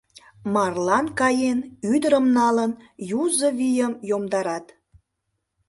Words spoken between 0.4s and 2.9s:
Марлан каен, ӱдырым налын,